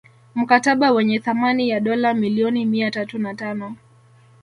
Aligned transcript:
Mkataba 0.35 0.91
wenye 0.91 1.19
thamani 1.19 1.69
ya 1.69 1.79
dola 1.79 2.13
milioni 2.13 2.65
mia 2.65 2.91
tatu 2.91 3.17
na 3.19 3.33
tano 3.35 3.75